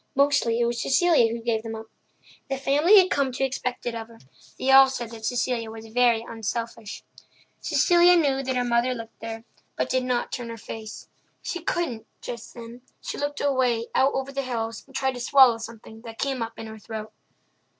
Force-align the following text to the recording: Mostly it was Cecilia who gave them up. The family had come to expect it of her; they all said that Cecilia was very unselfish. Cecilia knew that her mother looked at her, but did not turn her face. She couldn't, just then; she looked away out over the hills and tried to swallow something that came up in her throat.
Mostly 0.15 0.59
it 0.59 0.65
was 0.65 0.81
Cecilia 0.81 1.31
who 1.31 1.43
gave 1.43 1.61
them 1.61 1.75
up. 1.75 1.85
The 2.49 2.57
family 2.57 2.97
had 2.97 3.11
come 3.11 3.31
to 3.33 3.43
expect 3.43 3.85
it 3.85 3.93
of 3.93 4.07
her; 4.07 4.17
they 4.57 4.71
all 4.71 4.87
said 4.89 5.11
that 5.11 5.25
Cecilia 5.25 5.69
was 5.69 5.85
very 5.89 6.25
unselfish. 6.27 7.03
Cecilia 7.59 8.15
knew 8.17 8.41
that 8.41 8.55
her 8.55 8.63
mother 8.63 8.95
looked 8.95 9.23
at 9.23 9.29
her, 9.31 9.43
but 9.75 9.91
did 9.91 10.03
not 10.03 10.31
turn 10.31 10.49
her 10.49 10.57
face. 10.57 11.07
She 11.43 11.61
couldn't, 11.61 12.07
just 12.19 12.55
then; 12.55 12.81
she 12.99 13.19
looked 13.19 13.41
away 13.41 13.89
out 13.93 14.15
over 14.15 14.31
the 14.31 14.41
hills 14.41 14.83
and 14.87 14.95
tried 14.95 15.13
to 15.13 15.19
swallow 15.19 15.59
something 15.59 16.01
that 16.01 16.17
came 16.17 16.41
up 16.41 16.57
in 16.57 16.65
her 16.65 16.79
throat. 16.79 17.11